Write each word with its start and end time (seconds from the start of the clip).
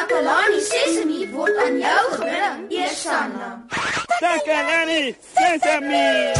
Takalani 0.00 0.60
Sesemi 0.64 1.28
word 1.28 1.56
aan 1.60 1.76
jou 1.76 2.04
gebring, 2.16 2.60
Eersanna. 2.72 3.48
Takalani 4.16 5.12
Sesame. 5.36 6.32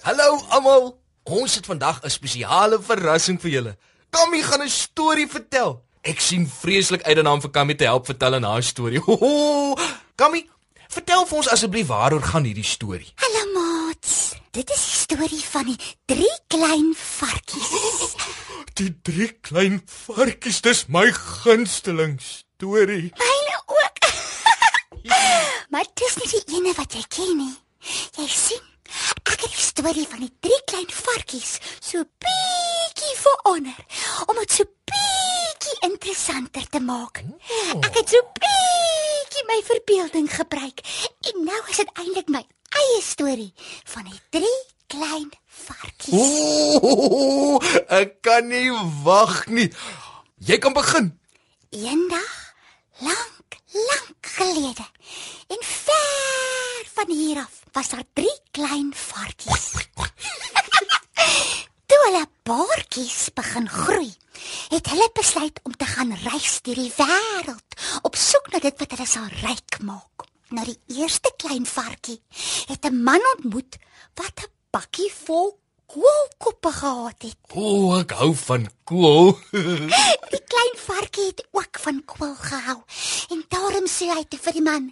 Hallo 0.00 0.40
almal. 0.48 0.96
Ons 1.24 1.54
het 1.54 1.66
vandag 1.66 2.00
'n 2.00 2.08
spesiale 2.08 2.80
verrassing 2.80 3.40
vir 3.40 3.50
julle. 3.50 3.76
Kammy 4.10 4.40
gaan 4.42 4.62
'n 4.62 4.68
storie 4.68 5.28
vertel. 5.28 5.84
Ek 6.00 6.20
sien 6.24 6.46
vreeslik 6.48 7.02
uit 7.04 7.16
daarna 7.18 7.34
om 7.36 7.42
vir 7.44 7.50
Kammy 7.52 7.74
te 7.76 7.84
help 7.84 8.06
vertel 8.08 8.38
in 8.38 8.46
haar 8.48 8.64
storie. 8.64 9.02
Kammy, 10.20 10.46
vertel 10.88 11.26
vir 11.28 11.40
ons 11.42 11.50
asseblief 11.52 11.90
waaroor 11.90 12.24
gaan 12.24 12.46
hierdie 12.48 12.64
storie? 12.64 13.10
Hallo 13.20 13.42
maats. 13.52 14.14
Dit 14.56 14.72
is 14.72 14.80
die 14.80 14.96
storie 15.02 15.42
van 15.44 15.68
die 15.68 15.76
drie 16.08 16.32
klein 16.48 16.94
varkies. 16.96 18.16
Die 18.80 18.94
drie 19.04 19.28
klein 19.44 19.82
varkies, 19.84 20.62
dis 20.64 20.86
my 20.88 21.10
gunsteling 21.12 22.14
storie. 22.24 23.10
Myne 23.20 23.58
ook. 23.74 24.00
maar 25.74 25.84
dit 25.84 26.04
is 26.06 26.16
nie 26.16 26.30
die 26.32 26.56
ene 26.56 26.72
wat 26.78 26.96
jy 26.96 27.04
ken 27.12 27.34
nie. 27.42 27.52
Jy 28.16 28.28
sien, 28.32 28.64
ek 29.18 29.34
het 29.34 29.44
die 29.44 29.66
storie 29.66 30.06
van 30.08 30.24
die 30.24 30.32
drie 30.40 30.62
klein 30.70 30.88
varkies 31.02 31.58
so 31.76 32.08
bietjie 32.24 33.16
verander 33.20 33.84
om 34.30 34.40
dit 34.40 34.60
so 34.62 34.64
bietjie 34.88 35.09
interessanter 36.20 36.68
te 36.68 36.80
maak. 36.80 37.22
Ek 37.80 37.94
het 37.96 38.10
so 38.12 38.20
bietjie 38.36 39.44
my 39.48 39.60
verbeelding 39.64 40.28
gebruik 40.28 40.82
en 41.30 41.44
nou 41.46 41.60
is 41.72 41.80
dit 41.80 41.92
eintlik 41.96 42.28
my 42.28 42.42
eie 42.76 43.00
storie 43.02 43.52
van 43.88 44.04
die 44.04 44.20
drie 44.36 44.58
klein 44.90 45.30
varkies. 45.64 46.12
Ooh, 46.12 47.56
ek 47.88 48.20
kan 48.26 48.50
nie 48.52 48.68
wag 49.04 49.46
nie. 49.48 49.70
Jy 50.44 50.60
kan 50.60 50.76
begin. 50.76 51.10
Eendag, 51.72 52.30
lank, 53.00 53.60
lank 53.72 54.32
gelede, 54.36 54.86
en 55.48 55.64
ver 55.64 56.88
van 56.98 57.12
hier 57.16 57.44
af, 57.46 57.62
was 57.72 57.92
daar 57.94 58.04
drie 58.12 58.36
klein 58.52 58.92
varkies. 58.92 59.70
Toe 61.88 62.00
hulle 62.08 62.26
baartjies 62.44 63.30
begin 63.34 63.70
groei, 63.70 64.10
het 64.70 64.90
hulle 64.90 65.10
besluit 65.14 65.60
om 65.62 65.76
te 65.76 65.86
gaan 65.86 66.12
reis 66.24 66.60
deur 66.62 66.78
die 66.78 66.92
wêreld 66.96 67.78
op 68.06 68.16
soek 68.16 68.52
na 68.52 68.62
dit 68.62 68.82
wat 68.82 68.94
hulle 68.94 69.06
sal 69.06 69.26
ryk 69.42 69.80
maak. 69.82 70.26
Nou 70.54 70.64
die 70.66 71.00
eerste 71.00 71.32
klein 71.42 71.66
varkie 71.66 72.20
het 72.70 72.84
'n 72.86 73.02
man 73.02 73.22
ontmoet 73.36 73.78
wat 74.14 74.46
'n 74.46 74.52
bakkie 74.70 75.12
vol 75.24 75.59
koolkoppe 75.90 76.72
gehad 76.72 77.22
het. 77.22 77.36
O, 77.54 77.62
oh, 77.62 77.98
ek 77.98 78.14
hou 78.20 78.30
van 78.44 78.66
kool. 78.86 79.32
Die 80.32 80.42
klein 80.52 80.76
varkie 80.78 81.26
het 81.30 81.42
ook 81.50 81.80
van 81.82 82.02
kool 82.06 82.34
gehou 82.38 82.78
en 83.34 83.42
daarom 83.50 83.86
sê 83.90 84.10
hy 84.12 84.22
te 84.30 84.38
vir 84.38 84.58
die 84.58 84.64
man: 84.66 84.90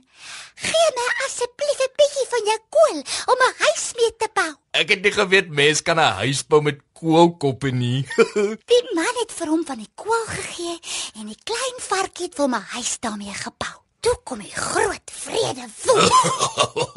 "Gee 0.58 0.88
my 0.96 1.06
asseblief 1.26 1.82
'n 1.84 1.94
bietjie 2.00 2.26
van 2.32 2.50
jou 2.50 2.58
kool 2.76 2.98
om 3.34 3.44
'n 3.46 3.54
huis 3.64 3.84
mee 3.98 4.12
te 4.18 4.28
bou." 4.34 4.52
Ek 4.72 4.90
het 4.94 5.02
nie 5.02 5.14
geweet 5.14 5.50
mens 5.50 5.82
kan 5.82 5.98
'n 5.98 6.18
huis 6.22 6.42
bou 6.46 6.62
met 6.62 6.80
koolkoppe 6.92 7.70
nie. 7.70 8.06
Die 8.72 8.84
man 8.94 9.14
het 9.22 9.32
vir 9.32 9.48
hom 9.54 9.64
van 9.66 9.78
die 9.78 9.92
kool 9.94 10.24
gegee 10.26 10.78
en 11.14 11.26
die 11.26 11.42
klein 11.44 11.78
varkie 11.78 12.26
het 12.26 12.34
vir 12.34 12.46
hom 12.46 12.58
'n 12.58 12.70
huis 12.74 12.98
daarmee 12.98 13.34
gebou. 13.34 13.76
Toe 14.00 14.16
kom 14.24 14.38
die 14.38 14.54
groot 14.54 15.10
vrede 15.10 15.66
woel. 15.82 16.10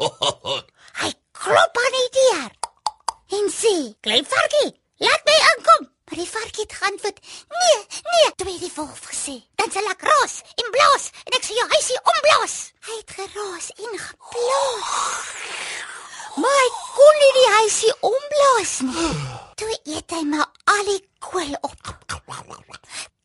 hy 1.02 1.10
klop 1.32 1.74
aan 1.84 1.96
die 1.98 2.10
deur 2.18 2.61
en 3.38 3.46
sê: 3.60 3.74
"Klein 4.04 4.26
varkie, 4.32 4.70
laat 5.04 5.22
my 5.28 5.36
inkom." 5.52 5.82
Maar 6.06 6.18
die 6.22 6.32
varkie 6.36 6.64
het 6.66 6.78
geantwoord: 6.80 7.18
"Nee, 7.58 7.78
nee." 8.12 8.28
Toe 8.36 8.50
het 8.52 8.60
die 8.66 8.72
wolf 8.74 9.02
gesê: 9.12 9.36
"Dan 9.54 9.70
sal 9.72 9.90
ek 9.94 10.02
raas 10.10 10.34
en 10.60 10.70
blaas 10.76 11.04
en 11.24 11.36
ek 11.38 11.44
sal 11.44 11.56
jou 11.60 11.68
huisie 11.74 12.00
omblaas." 12.12 12.56
Hy 12.86 12.94
het 13.00 13.10
geraas 13.18 13.66
en 13.84 13.92
geblaas. 14.06 14.90
Maar 16.40 16.58
hy 16.62 16.70
kon 16.96 17.16
nie 17.22 17.34
die 17.40 17.50
huisie 17.58 17.94
omblaas 18.00 18.74
nie. 18.80 19.16
Toe 19.60 19.74
eet 19.94 20.10
hy 20.16 20.22
maar 20.24 20.50
al 20.64 20.84
die 20.84 21.02
kool 21.18 21.54
op. 21.60 21.92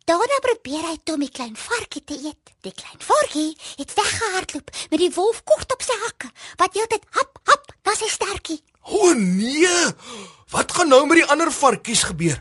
Daarna 0.07 0.37
probeer 0.39 0.85
hy 0.87 0.97
toe 1.03 1.17
die 1.19 1.31
klein 1.35 1.57
varkie 1.59 2.01
te 2.07 2.15
eet. 2.15 2.51
Die 2.63 2.71
klein 2.71 3.01
varkie 3.03 3.57
het 3.75 3.91
weggehardloop 3.97 4.69
met 4.93 5.01
die 5.01 5.11
wolf 5.17 5.41
kort 5.43 5.73
op 5.75 5.83
sy 5.83 5.97
hakke, 6.05 6.29
wat 6.61 6.77
heeltyd 6.79 7.03
hap 7.17 7.41
hap 7.51 7.73
na 7.83 7.95
sy 7.99 8.07
stertjie. 8.13 8.61
O 8.87 8.95
oh, 8.95 9.15
nee. 9.15 9.67
Wat 10.49 10.71
gaan 10.71 10.87
nou 10.87 11.03
met 11.07 11.19
die 11.19 11.27
ander 11.27 11.51
varkies 11.51 12.05
gebeur? 12.07 12.39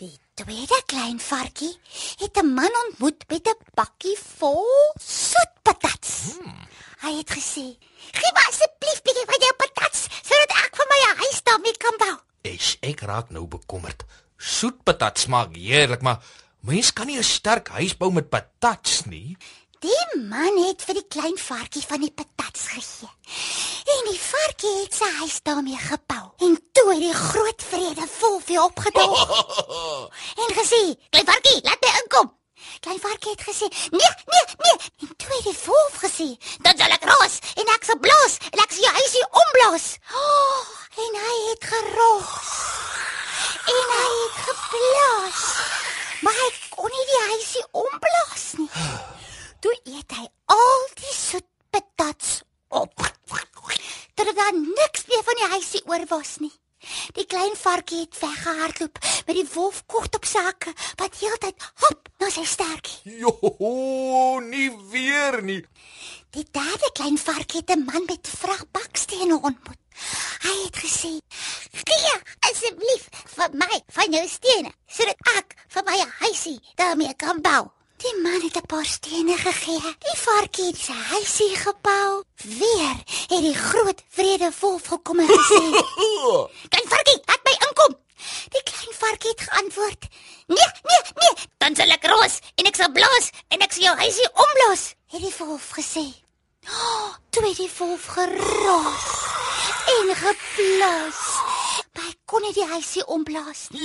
Die 0.00 0.14
tweede 0.34 0.78
klein 0.88 1.20
varkie 1.20 1.74
het 2.22 2.38
'n 2.40 2.54
man 2.54 2.72
ontmoet 2.84 3.24
met 3.28 3.48
'n 3.48 3.58
bakkie 3.74 4.16
vol 4.38 4.64
soetpatats. 4.96 6.12
Hmm. 6.32 6.56
Hy 7.04 7.12
het 7.20 7.30
gesê: 7.30 7.66
"Gee 8.18 8.32
my 8.34 8.44
asseblief 8.48 9.02
bietjie 9.02 9.26
van 9.26 9.40
jou 9.44 9.54
patats 9.56 10.00
sodat 10.22 10.52
ek 10.64 10.76
vir 10.76 10.86
my 10.92 11.00
huis 11.22 11.42
daarmee 11.42 11.76
kan 11.76 11.96
bou." 11.98 12.16
Ek 12.42 12.78
ek 12.80 13.00
raak 13.00 13.30
nou 13.30 13.46
bekommerd. 13.46 14.04
Soet 14.36 14.82
patat 14.82 15.18
smaak 15.18 15.54
heerlik, 15.54 16.02
maar 16.02 16.22
mens 16.60 16.92
kan 16.92 17.06
nie 17.06 17.18
'n 17.18 17.22
sterk 17.22 17.68
huis 17.68 17.96
bou 17.96 18.12
met 18.12 18.30
patats 18.30 19.04
nie. 19.04 19.36
Die 19.82 20.18
man 20.30 20.58
het 20.62 20.82
vir 20.86 20.94
die 20.94 21.08
klein 21.10 21.38
varkie 21.38 21.82
van 21.82 22.04
die 22.04 22.12
patats 22.14 22.68
gegee. 22.70 23.08
En 23.94 24.04
die 24.08 24.20
varkie 24.20 24.74
het 24.76 24.94
sy 24.94 25.08
huis 25.18 25.40
daarmee 25.42 25.78
gebou. 25.80 26.22
En 26.46 26.54
toe 26.72 26.84
het 26.92 27.02
die 27.02 27.14
groot 27.14 27.64
vrede 27.70 28.06
wolf 28.20 28.46
weer 28.46 28.62
opgedaag 28.62 29.24
en 30.44 30.54
gesê: 30.60 30.80
"Klein 31.10 31.26
varkie, 31.26 31.58
laat 31.66 31.82
my 31.82 31.90
inkom." 32.02 32.30
Klein 32.80 33.00
varkie 33.00 33.34
het 33.34 33.42
gesê: 33.48 33.66
"Nee, 33.90 34.12
nee, 34.32 34.46
nee." 34.64 34.76
En 35.02 35.16
toe 35.16 35.34
het 35.36 35.44
die 35.50 35.58
wolf 35.66 35.98
gesê: 36.04 36.28
"Dan 36.62 36.78
sal 36.78 36.94
ek 36.98 37.08
raas 37.10 37.38
en 37.54 37.74
ek 37.74 37.84
sal 37.84 37.98
blaas 38.06 38.38
en 38.50 38.62
ek 38.62 38.72
sal 38.72 38.86
jou 38.86 38.94
huisie 39.00 39.26
omblaas." 39.42 39.86
Oh, 40.14 40.66
en 41.06 41.22
hy 41.24 41.36
het 41.50 41.64
geroos. 41.72 42.34
En 43.74 43.86
hy 43.98 44.10
het 44.22 44.38
geblaas. 44.46 45.42
Maar 46.22 46.38
hy 46.38 46.50
kon 46.70 46.94
nie 46.94 47.06
die 47.10 47.24
huisie 47.32 47.66
omblaas 47.70 48.46
nie. 48.60 48.70
Toe 49.62 49.74
eet 49.86 50.14
hy 50.18 50.24
al 50.54 50.86
die 50.98 51.14
soet 51.14 51.46
patats 51.70 52.40
op. 52.68 52.94
Tot 54.14 54.36
daar 54.36 54.54
niks 54.54 55.06
meer 55.08 55.22
van 55.26 55.38
die 55.38 55.50
huisie 55.54 55.82
oor 55.86 56.01
was 56.12 56.36
nie. 56.44 56.52
Die 57.16 57.26
klein 57.30 57.54
varkie 57.56 58.00
het 58.02 58.18
weggehardloop 58.18 58.98
met 59.26 59.36
die 59.38 59.46
wolf 59.54 59.82
kort 59.86 60.16
op 60.18 60.24
sy 60.26 60.42
hakke 60.42 60.72
wat 61.00 61.18
heeltyd 61.20 61.66
hop 61.84 62.08
na 62.20 62.30
sy 62.34 62.42
stertjie. 62.48 63.18
Jo, 63.22 64.40
nie 64.42 64.70
weer 64.90 65.38
nie. 65.46 65.60
Die 66.34 66.44
derde 66.50 66.90
klein 66.98 67.18
varkie 67.22 67.62
het 67.62 67.70
'n 67.76 67.84
man 67.84 68.04
met 68.08 68.28
vragbaksteen 68.28 69.32
ontmoet. 69.32 69.80
Hy 70.46 70.54
het 70.64 70.76
gesê: 70.84 71.12
"Gee 71.88 72.14
asseblief 72.48 73.04
vir 73.36 73.50
my 73.52 73.82
van 73.96 74.12
jou 74.12 74.26
stene 74.28 74.72
sodat 74.86 75.18
ek 75.38 75.54
vir 75.68 75.82
my 75.84 75.98
huisie 76.18 76.60
daarmee 76.74 77.14
kan 77.14 77.40
bou." 77.40 77.81
Die 78.02 78.16
man 78.22 78.40
het 78.42 78.56
'n 78.56 78.66
paar 78.66 78.84
stene 78.84 79.36
gegee. 79.36 79.80
Die 80.06 80.18
varkie 80.26 80.66
het 80.66 80.78
sy 80.78 80.92
huisie 80.92 81.56
gebou. 81.56 82.24
Weer 82.60 82.96
het 83.32 83.42
die 83.48 83.54
groot 83.54 84.02
vrede 84.08 84.50
wolf 84.60 84.86
gekom 84.86 85.18
en 85.18 85.26
gesê: 85.26 85.60
"Klein 86.72 86.88
varkie, 86.94 87.20
laat 87.24 87.42
my 87.44 87.54
inkom." 87.66 87.92
Die 88.54 88.62
klein 88.62 88.94
varkie 89.02 89.30
het 89.30 89.40
geantwoord: 89.40 90.02
"Nee, 90.46 90.70
nee, 90.88 91.02
nee, 91.20 91.34
dan 91.58 91.76
sal 91.76 91.90
ek 91.90 92.06
roos 92.06 92.38
en 92.54 92.66
ek 92.66 92.76
sal 92.76 92.92
blaas 92.92 93.30
en 93.48 93.60
ek 93.60 93.72
sal 93.72 93.82
jou 93.82 93.96
huisie 93.96 94.30
omblaas." 94.44 94.94
Het 95.06 95.20
die 95.20 95.34
wolf 95.38 95.70
gesê. 95.70 96.06
Oh, 96.66 97.14
toe 97.30 97.46
het 97.46 97.56
die 97.56 97.70
wolf 97.78 98.04
geraas 98.06 99.06
en 99.96 100.14
geblaas. 100.16 101.20
Maar 101.92 102.04
hy 102.04 102.14
kon 102.24 102.42
nie 102.42 102.52
die 102.52 102.66
huisie 102.66 103.06
omblaas 103.06 103.66
nie. 103.70 103.81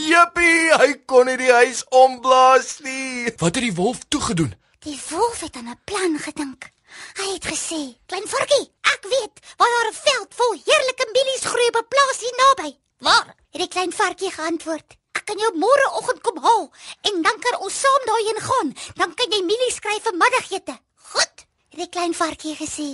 Jippie, 0.47 0.75
hy 0.79 0.93
kon 1.11 1.27
nie 1.27 1.35
die 1.39 1.51
huis 1.51 1.81
omblaas 1.91 2.77
nie. 2.85 3.27
Wat 3.41 3.57
het 3.57 3.65
die 3.65 3.75
wolf 3.75 4.05
toegedoen? 4.07 4.53
Die 4.85 4.95
wolf 5.09 5.41
het 5.43 5.57
aan 5.59 5.67
'n 5.67 5.81
plan 5.83 6.15
gedink. 6.19 6.71
Hy 7.19 7.27
het 7.33 7.45
gesê: 7.51 7.99
"Klein 8.07 8.27
varkie, 8.27 8.71
ek 8.93 9.03
weet 9.13 9.35
waar 9.57 9.73
daar 9.75 9.91
'n 9.91 10.01
veld 10.07 10.31
vol 10.39 10.53
heerlike 10.67 11.07
mielies 11.11 11.45
groei 11.51 11.67
op 11.67 11.75
'n 11.81 11.87
plaas 11.91 12.19
hier 12.23 12.37
naby." 12.43 12.77
"Waar?" 12.97 13.27
het 13.51 13.61
die 13.61 13.67
klein 13.67 13.91
varkie 13.91 14.31
geantwoord. 14.31 14.89
"Ek 15.11 15.25
kan 15.25 15.37
jou 15.37 15.51
môreoggend 15.63 16.21
kom 16.21 16.37
haal 16.37 16.71
en 17.01 17.21
dan 17.21 17.37
kan 17.39 17.59
ons 17.59 17.79
saam 17.79 18.03
daarheen 18.05 18.41
gaan. 18.49 18.69
Dan 18.95 19.13
kan 19.13 19.29
jy 19.29 19.41
mielies 19.43 19.79
kry 19.79 19.99
vir 20.01 20.15
middagete." 20.15 20.79
"Goed," 21.11 21.37
het 21.69 21.79
die 21.83 21.89
klein 21.89 22.13
varkie 22.13 22.55
gesê. 22.55 22.89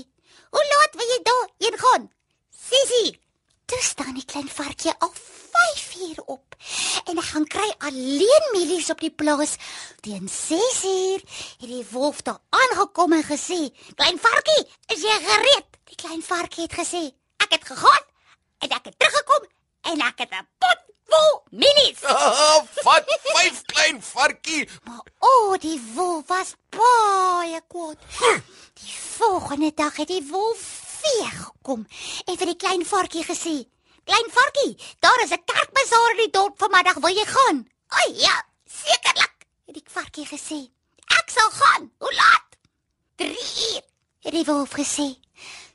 "Hoe 0.53 0.65
laat 0.73 0.93
wil 0.97 1.07
jy 1.13 1.19
daarheen 1.29 1.77
gaan?" 1.79 2.11
"Sissie." 2.69 3.21
Toe 3.65 3.81
staan 3.81 4.13
die 4.13 4.25
klein 4.25 4.49
varkie 4.49 4.93
al 4.97 5.13
5 5.53 5.95
uur 6.09 6.21
op. 6.25 6.55
En 7.05 7.17
hy 7.17 7.25
gaan 7.29 7.47
kry 7.47 7.69
alleen 7.77 8.49
mielies 8.51 8.89
op 8.89 9.01
die 9.03 9.11
plaas. 9.11 9.55
Teen 10.01 10.29
6 10.29 10.83
uur 10.83 11.21
het 11.59 11.69
die 11.69 11.85
wolf 11.91 12.21
daar 12.21 12.41
aangekom 12.49 13.13
en 13.13 13.23
gesê: 13.23 13.59
"Klein 13.95 14.19
varkie, 14.19 14.63
is 14.95 15.01
jy 15.01 15.17
gereed?" 15.27 15.67
Die 15.83 15.95
klein 15.95 16.23
varkie 16.23 16.63
het 16.63 16.73
gesê: 16.73 17.03
"Ek 17.37 17.51
het 17.57 17.65
gegaan 17.65 18.05
en 18.59 18.69
ek 18.69 18.85
het 18.85 18.99
teruggekom 18.99 19.47
en 19.81 20.01
ek 20.01 20.17
het 20.17 20.31
'n 20.31 20.47
pot 20.59 20.79
vol 21.09 21.43
mielies." 21.49 21.99
Vat 22.85 23.05
vyf 23.23 23.61
klein 23.61 24.01
varkie. 24.01 24.69
Maar 24.83 25.03
o, 25.19 25.27
oh, 25.27 25.59
die 25.59 25.81
wolf 25.93 26.27
was 26.27 26.55
baie 26.69 27.61
kwaad. 27.67 27.97
Die 28.73 28.95
volgende 29.17 29.71
dag 29.73 29.95
het 29.95 30.07
die 30.07 30.27
wolf 30.29 30.83
weer 31.03 31.31
gekom 31.31 31.87
en 32.25 32.37
vir 32.37 32.45
die 32.45 32.61
klein 32.65 32.85
varkie 32.85 33.23
gesê: 33.23 33.72
"Klein 34.03 34.29
varkie, 34.31 34.77
daar 34.99 35.19
is 35.23 35.31
'n 35.31 35.43
kerkbazaar 35.45 36.11
in 36.11 36.17
die 36.17 36.29
dorp 36.29 36.57
vanmiddag, 36.57 36.97
wil 37.03 37.15
jy 37.15 37.25
gaan?" 37.25 37.67
"O 37.89 38.13
ja, 38.13 38.45
sekerlik," 38.65 39.35
het 39.65 39.75
die 39.75 39.83
varkie 39.85 40.27
gesê. 40.27 40.59
"Ek 41.19 41.29
sal 41.29 41.49
gaan. 41.49 41.91
Hoe 41.97 42.13
laat?" 42.13 42.49
"3 43.15 43.73
uur," 43.73 43.81
het 44.19 44.33
die 44.33 44.45
wolf 44.45 44.71
gesê. 44.71 45.23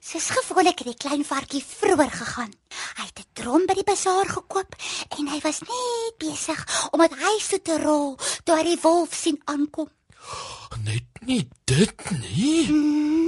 Soos 0.08 0.28
gewoonlik 0.30 0.78
het 0.78 0.86
die 0.88 0.96
klein 0.96 1.25
varkie 1.25 1.60
vroeër 1.60 2.10
gegaan. 2.10 2.52
Hy 2.96 3.04
het 3.04 3.19
'n 3.19 3.28
drom 3.32 3.66
by 3.66 3.75
die 3.75 3.84
bazaar 3.84 4.28
gekoop 4.28 4.72
en 5.19 5.28
hy 5.28 5.40
was 5.44 5.60
net 5.60 6.14
besig 6.19 6.88
om 6.92 7.00
dit 7.00 7.19
huis 7.19 7.46
toe 7.48 7.62
te 7.62 7.76
rol 7.82 8.16
toe 8.44 8.56
hy 8.56 8.62
die 8.62 8.80
wolf 8.80 9.14
sien 9.14 9.40
aankom. 9.44 9.90
Net 10.84 11.04
nie 11.20 11.48
dit 11.64 12.10
nie. 12.10 12.69
Mm, 12.70 13.27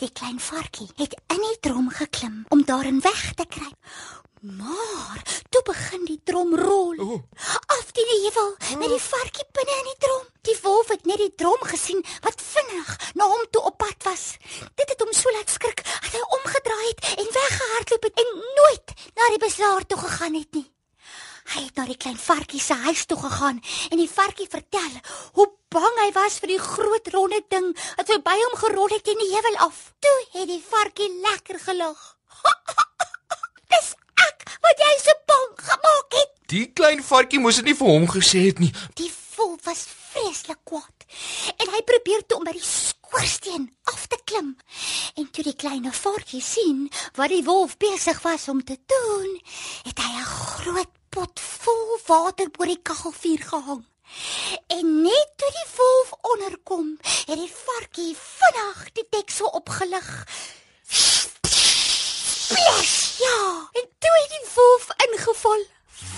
die 0.00 0.10
klein 0.12 0.40
varkie 0.40 0.88
het 0.96 1.16
in 1.28 1.42
die 1.44 1.58
drom 1.60 1.90
geklim 1.90 2.44
om 2.48 2.64
daarin 2.64 3.00
weg 3.00 3.34
te 3.34 3.46
kruip. 3.48 3.76
Maar 4.40 5.22
toe 5.48 5.62
begin 5.62 6.04
die 6.04 6.20
drom 6.24 6.54
rol. 6.56 6.96
O. 6.98 7.20
Af 7.66 7.92
die 7.92 8.06
heuwel 8.08 8.54
met 8.78 8.88
die 8.88 9.02
varkie 9.04 9.44
binne 9.52 9.74
in 9.82 9.88
die 9.90 9.98
drom. 9.98 10.24
Die 10.48 10.56
wolf 10.62 10.88
het 10.88 11.04
net 11.04 11.20
die 11.20 11.34
drom 11.36 11.60
gesien 11.72 12.00
wat 12.24 12.40
vinnig 12.40 13.12
na 13.14 13.28
hom 13.28 13.44
toe 13.50 13.62
op 13.68 13.76
pad 13.76 14.08
was. 14.08 14.24
Dit 14.80 14.88
het 14.88 15.04
hom 15.04 15.12
so 15.12 15.32
laat 15.36 15.52
skrik 15.52 15.84
dat 15.84 16.12
hy 16.16 16.24
omgedraai 16.38 16.88
het 16.88 17.04
en 17.18 17.32
weggehardloop 17.36 18.08
het 18.08 18.24
en 18.24 18.32
nooit 18.60 18.94
na 19.14 19.28
die 19.34 19.42
bazaar 19.44 19.86
toe 19.86 20.00
gegaan 20.06 20.40
het 20.40 20.52
nie. 20.56 20.68
Hy 21.50 21.66
het 21.66 21.76
na 21.76 21.84
die 21.84 22.00
klein 22.00 22.18
varkie 22.18 22.60
se 22.60 22.74
huis 22.88 23.04
toe 23.04 23.18
gegaan 23.20 23.60
en 23.90 24.00
die 24.00 24.10
varkie 24.10 24.48
vertel 24.48 25.00
hoe 25.36 25.50
bang 25.70 25.98
hy 26.02 26.08
was 26.16 26.40
vir 26.42 26.50
die 26.50 26.62
groot 26.62 27.08
ronde 27.14 27.38
ding 27.52 27.68
wat 27.98 28.08
verby 28.10 28.36
hom 28.40 28.56
gerol 28.58 28.90
het 28.90 29.10
in 29.12 29.20
die 29.22 29.30
heuwel 29.30 29.58
af. 29.66 29.78
Toe 30.02 30.16
het 30.32 30.48
die 30.50 30.62
varkie 30.66 31.10
lekker 31.22 31.60
gelag. 31.62 32.00
Dis 33.72 33.92
ek 34.26 34.46
wat 34.64 34.82
jy 34.82 34.94
so 34.98 35.14
bang 35.30 35.52
gemaak 35.68 36.16
het. 36.18 36.32
Die 36.50 36.66
klein 36.74 37.04
varkie 37.06 37.38
moes 37.42 37.60
dit 37.60 37.70
nie 37.70 37.76
vir 37.78 37.92
hom 37.92 38.08
gesê 38.10 38.48
het 38.48 38.62
nie. 38.62 38.72
Die 38.98 39.12
wolf 39.36 39.62
was 39.68 39.84
vreeslik 40.10 40.58
kwaad 40.66 41.06
en 41.62 41.70
hy 41.74 41.82
probeer 41.86 42.24
toe 42.26 42.40
om 42.40 42.46
by 42.46 42.54
die 42.56 42.66
skoorsteen 42.66 43.68
af 43.92 44.08
te 44.10 44.18
klim. 44.26 44.56
En 45.18 45.30
toe 45.30 45.46
die 45.46 45.54
klein 45.58 45.86
varkie 45.94 46.42
sien 46.42 46.88
wat 47.18 47.30
die 47.30 47.44
wolf 47.46 47.76
besig 47.78 48.18
was 48.26 48.48
om 48.50 48.64
te 48.66 48.78
doen, 48.90 49.38
het 49.86 50.02
hy 50.02 50.10
'n 50.18 50.26
groot 50.34 50.92
pot 51.14 51.40
vol 51.40 51.98
water 52.06 52.50
bo 52.50 52.66
die 52.66 52.82
kaggelvuur 52.82 53.42
gehang. 53.54 53.89
En 54.76 55.02
net 55.02 55.28
toe 55.36 55.50
die 55.58 55.68
wolf 55.76 56.12
onderkom, 56.32 56.98
het 57.02 57.38
die 57.38 57.52
varkie 57.64 58.16
vinnig 58.16 58.78
die 58.92 59.06
deksel 59.10 59.46
opgelig. 59.60 60.08
Splash! 62.50 62.98
Ja, 63.20 63.68
en 63.72 63.86
toe 63.98 64.14
het 64.22 64.32
die 64.36 64.46
wolf 64.54 64.86
ingeval. 65.06 65.62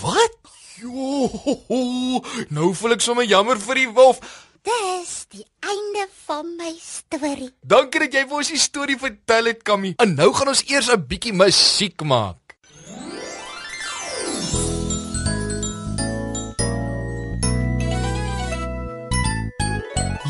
Wat? 0.00 0.39
Jo, 0.83 2.21
nou 2.49 2.75
voel 2.75 2.97
ek 2.97 3.05
sommer 3.05 3.27
jammer 3.29 3.59
vir 3.61 3.83
die 3.83 3.91
wolf. 3.94 4.19
Dis 4.62 5.15
die 5.35 5.44
einde 5.67 6.06
van 6.27 6.47
my 6.59 6.71
storie. 6.79 7.50
Dankie 7.67 8.05
dat 8.05 8.15
jy 8.15 8.23
vir 8.31 8.39
ons 8.39 8.50
die 8.55 8.61
storie 8.62 8.99
vertel 8.99 9.50
het, 9.50 9.65
Kammy. 9.67 9.94
En 10.03 10.15
nou 10.15 10.31
gaan 10.37 10.53
ons 10.55 10.62
eers 10.71 10.91
'n 10.94 11.03
bietjie 11.11 11.35
musiek 11.35 12.03
maak. 12.06 12.42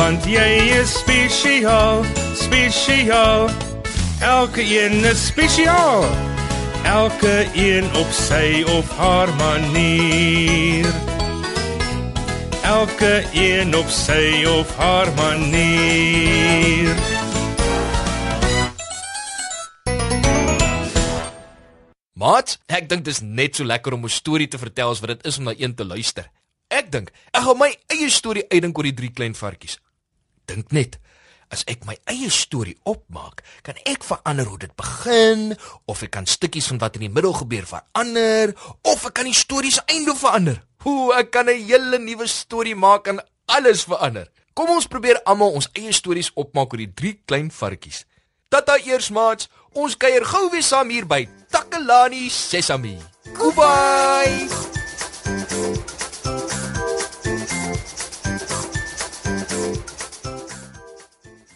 Want 0.00 0.24
jy 0.24 0.48
is 0.80 0.96
spesiaal, 1.04 2.04
spesiaal. 2.32 3.50
Elke 4.24 4.64
een 4.64 5.04
is 5.04 5.26
spesiaal 5.28 6.08
elke 6.84 7.48
een 7.54 7.84
op 7.96 8.10
sy 8.10 8.64
of 8.68 8.96
haar 8.96 9.34
manier 9.34 10.86
elke 12.62 13.24
een 13.32 13.74
op 13.76 13.88
sy 13.88 14.44
of 14.48 14.76
haar 14.76 15.12
manier 15.14 16.96
Maat, 22.20 22.58
ek 22.68 22.84
dink 22.88 23.04
dis 23.04 23.22
net 23.24 23.56
so 23.56 23.64
lekker 23.64 23.94
om 23.96 24.04
'n 24.04 24.12
storie 24.12 24.48
te 24.48 24.58
vertel 24.58 24.90
as 24.90 25.00
wat 25.00 25.08
dit 25.08 25.26
is 25.26 25.38
om 25.38 25.44
na 25.44 25.54
een 25.56 25.74
te 25.74 25.84
luister. 25.84 26.28
Ek 26.68 26.92
dink 26.92 27.08
ek 27.32 27.42
gaan 27.42 27.58
my 27.58 27.72
eie 27.88 28.10
storie 28.10 28.44
uitdink 28.50 28.76
oor 28.76 28.84
die 28.84 28.94
drie 28.94 29.12
klein 29.12 29.34
varkies. 29.34 29.78
Dink 30.50 30.72
net, 30.74 30.96
as 31.54 31.62
ek 31.70 31.84
my 31.86 31.94
eie 32.10 32.30
storie 32.34 32.74
opmaak, 32.88 33.44
kan 33.62 33.78
ek 33.86 34.02
verander 34.02 34.48
hoe 34.50 34.58
dit 34.64 34.72
begin 34.78 35.52
of 35.86 36.02
ek 36.02 36.16
kan 36.16 36.26
stukkies 36.26 36.66
van 36.72 36.80
wat 36.82 36.98
in 36.98 37.06
die 37.06 37.12
middel 37.12 37.36
gebeur 37.38 37.68
verander 37.70 38.54
of 38.82 39.04
ek 39.06 39.14
kan 39.20 39.30
die 39.30 39.36
storie 39.36 39.70
se 39.70 39.84
einde 39.86 40.16
verander. 40.18 40.58
Hoe 40.82 41.14
ek 41.14 41.30
kan 41.30 41.46
'n 41.46 41.62
hele 41.68 41.98
nuwe 41.98 42.26
storie 42.26 42.74
maak 42.74 43.06
en 43.06 43.22
alles 43.46 43.84
verander. 43.86 44.26
Kom 44.54 44.70
ons 44.70 44.90
probeer 44.90 45.22
almal 45.22 45.54
ons 45.54 45.70
eie 45.74 45.92
stories 45.92 46.32
opmaak 46.34 46.72
oor 46.72 46.82
die 46.82 46.94
drie 46.94 47.22
klein 47.26 47.50
varkies. 47.50 48.04
Tata 48.48 48.74
eers 48.82 49.10
maats, 49.10 49.48
ons 49.72 49.96
kuier 49.96 50.24
gou 50.24 50.50
weer 50.50 50.62
saam 50.62 50.90
hier 50.90 51.06
by 51.06 51.28
Takalani 51.50 52.28
Sesami. 52.28 52.98
Goodbye. 53.38 54.79